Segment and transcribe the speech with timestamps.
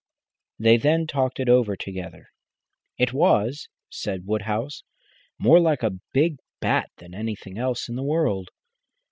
[0.57, 2.29] They then talked it over together.
[2.97, 4.81] "It was," said Woodhouse,
[5.37, 8.49] "more like a big bat than anything else in the world.